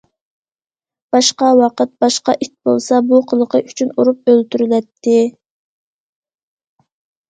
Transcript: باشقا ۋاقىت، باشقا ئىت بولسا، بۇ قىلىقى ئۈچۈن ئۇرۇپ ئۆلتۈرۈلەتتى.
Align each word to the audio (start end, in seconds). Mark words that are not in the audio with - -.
باشقا 1.15 1.49
ۋاقىت، 1.59 1.93
باشقا 2.05 2.35
ئىت 2.47 2.53
بولسا، 2.71 3.03
بۇ 3.13 3.21
قىلىقى 3.29 3.63
ئۈچۈن 3.69 3.95
ئۇرۇپ 3.99 4.37
ئۆلتۈرۈلەتتى. 4.37 5.17